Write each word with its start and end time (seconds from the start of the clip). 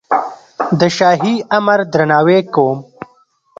د 0.79 0.81
شاهي 0.97 1.35
امر 1.57 1.79
درناوی 1.93 2.39
کوم. 2.53 2.79